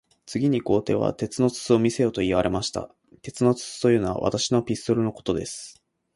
[0.25, 2.89] 次に皇帝は、鉄の筒を見せよと言われました。
[3.21, 5.79] 鉄の筒というのは、私のピストルのことです。